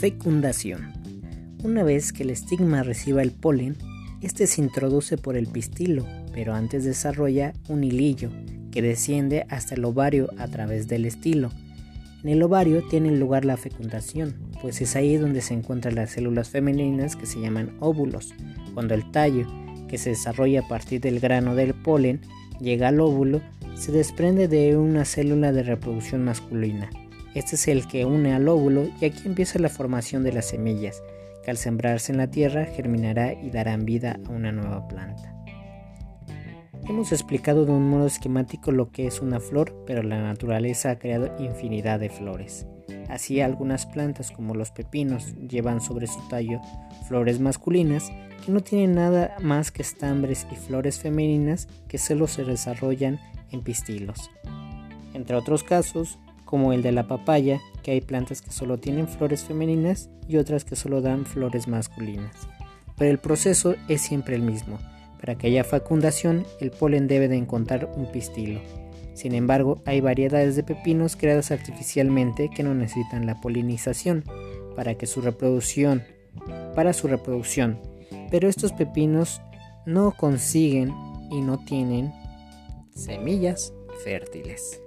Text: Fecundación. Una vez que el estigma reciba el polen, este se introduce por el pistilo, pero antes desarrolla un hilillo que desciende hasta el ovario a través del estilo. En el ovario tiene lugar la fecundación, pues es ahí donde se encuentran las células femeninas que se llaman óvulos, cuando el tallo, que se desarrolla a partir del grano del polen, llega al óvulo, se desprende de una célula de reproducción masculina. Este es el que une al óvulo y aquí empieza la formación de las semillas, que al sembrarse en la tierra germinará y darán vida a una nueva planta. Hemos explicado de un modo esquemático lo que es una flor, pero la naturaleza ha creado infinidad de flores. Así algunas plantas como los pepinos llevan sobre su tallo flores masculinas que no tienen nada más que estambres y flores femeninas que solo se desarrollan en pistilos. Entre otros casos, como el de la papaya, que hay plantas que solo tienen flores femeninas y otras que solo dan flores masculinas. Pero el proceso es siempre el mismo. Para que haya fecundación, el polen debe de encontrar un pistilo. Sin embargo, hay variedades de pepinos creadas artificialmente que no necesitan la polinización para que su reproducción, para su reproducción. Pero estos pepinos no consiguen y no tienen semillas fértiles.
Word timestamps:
Fecundación. 0.00 0.94
Una 1.62 1.82
vez 1.82 2.14
que 2.14 2.22
el 2.22 2.30
estigma 2.30 2.82
reciba 2.82 3.20
el 3.20 3.32
polen, 3.32 3.76
este 4.22 4.46
se 4.46 4.62
introduce 4.62 5.18
por 5.18 5.36
el 5.36 5.46
pistilo, 5.46 6.06
pero 6.32 6.54
antes 6.54 6.86
desarrolla 6.86 7.52
un 7.68 7.84
hilillo 7.84 8.30
que 8.70 8.80
desciende 8.80 9.44
hasta 9.50 9.74
el 9.74 9.84
ovario 9.84 10.30
a 10.38 10.48
través 10.48 10.88
del 10.88 11.04
estilo. 11.04 11.50
En 12.24 12.30
el 12.30 12.42
ovario 12.42 12.82
tiene 12.88 13.14
lugar 13.14 13.44
la 13.44 13.58
fecundación, 13.58 14.36
pues 14.62 14.80
es 14.80 14.96
ahí 14.96 15.18
donde 15.18 15.42
se 15.42 15.52
encuentran 15.52 15.96
las 15.96 16.12
células 16.12 16.48
femeninas 16.48 17.14
que 17.14 17.26
se 17.26 17.38
llaman 17.38 17.76
óvulos, 17.78 18.32
cuando 18.72 18.94
el 18.94 19.10
tallo, 19.10 19.46
que 19.86 19.98
se 19.98 20.10
desarrolla 20.10 20.60
a 20.60 20.68
partir 20.68 21.02
del 21.02 21.20
grano 21.20 21.54
del 21.54 21.74
polen, 21.74 22.22
llega 22.58 22.88
al 22.88 23.00
óvulo, 23.00 23.42
se 23.74 23.92
desprende 23.92 24.48
de 24.48 24.78
una 24.78 25.04
célula 25.04 25.52
de 25.52 25.62
reproducción 25.62 26.24
masculina. 26.24 26.88
Este 27.34 27.54
es 27.54 27.68
el 27.68 27.86
que 27.86 28.04
une 28.04 28.34
al 28.34 28.48
óvulo 28.48 28.88
y 29.00 29.04
aquí 29.04 29.22
empieza 29.24 29.58
la 29.60 29.68
formación 29.68 30.24
de 30.24 30.32
las 30.32 30.46
semillas, 30.46 31.02
que 31.44 31.50
al 31.50 31.56
sembrarse 31.56 32.10
en 32.10 32.18
la 32.18 32.30
tierra 32.30 32.66
germinará 32.66 33.32
y 33.32 33.50
darán 33.50 33.84
vida 33.84 34.18
a 34.26 34.30
una 34.30 34.50
nueva 34.50 34.88
planta. 34.88 35.34
Hemos 36.88 37.12
explicado 37.12 37.66
de 37.66 37.70
un 37.70 37.88
modo 37.88 38.06
esquemático 38.06 38.72
lo 38.72 38.90
que 38.90 39.06
es 39.06 39.20
una 39.20 39.38
flor, 39.38 39.84
pero 39.86 40.02
la 40.02 40.20
naturaleza 40.20 40.90
ha 40.90 40.98
creado 40.98 41.32
infinidad 41.38 42.00
de 42.00 42.10
flores. 42.10 42.66
Así 43.08 43.40
algunas 43.40 43.86
plantas 43.86 44.32
como 44.32 44.54
los 44.54 44.72
pepinos 44.72 45.34
llevan 45.36 45.80
sobre 45.80 46.08
su 46.08 46.20
tallo 46.28 46.60
flores 47.06 47.38
masculinas 47.38 48.10
que 48.44 48.50
no 48.50 48.60
tienen 48.60 48.94
nada 48.94 49.36
más 49.40 49.70
que 49.70 49.82
estambres 49.82 50.46
y 50.50 50.56
flores 50.56 50.98
femeninas 50.98 51.68
que 51.86 51.98
solo 51.98 52.26
se 52.26 52.44
desarrollan 52.44 53.20
en 53.52 53.62
pistilos. 53.62 54.30
Entre 55.14 55.36
otros 55.36 55.62
casos, 55.62 56.18
como 56.50 56.72
el 56.72 56.82
de 56.82 56.90
la 56.90 57.06
papaya, 57.06 57.60
que 57.84 57.92
hay 57.92 58.00
plantas 58.00 58.42
que 58.42 58.50
solo 58.50 58.78
tienen 58.78 59.06
flores 59.06 59.44
femeninas 59.44 60.10
y 60.28 60.36
otras 60.36 60.64
que 60.64 60.74
solo 60.74 61.00
dan 61.00 61.24
flores 61.24 61.68
masculinas. 61.68 62.34
Pero 62.98 63.12
el 63.12 63.18
proceso 63.18 63.76
es 63.88 64.00
siempre 64.00 64.34
el 64.34 64.42
mismo. 64.42 64.78
Para 65.20 65.36
que 65.36 65.46
haya 65.46 65.62
fecundación, 65.62 66.44
el 66.60 66.72
polen 66.72 67.06
debe 67.06 67.28
de 67.28 67.36
encontrar 67.36 67.88
un 67.94 68.10
pistilo. 68.10 68.60
Sin 69.14 69.34
embargo, 69.34 69.80
hay 69.86 70.00
variedades 70.00 70.56
de 70.56 70.64
pepinos 70.64 71.14
creadas 71.14 71.52
artificialmente 71.52 72.50
que 72.50 72.62
no 72.62 72.74
necesitan 72.74 73.26
la 73.26 73.40
polinización 73.40 74.24
para 74.74 74.96
que 74.96 75.06
su 75.06 75.20
reproducción, 75.20 76.02
para 76.74 76.92
su 76.92 77.06
reproducción. 77.06 77.78
Pero 78.30 78.48
estos 78.48 78.72
pepinos 78.72 79.40
no 79.86 80.12
consiguen 80.16 80.92
y 81.30 81.42
no 81.42 81.64
tienen 81.64 82.12
semillas 82.94 83.72
fértiles. 84.02 84.80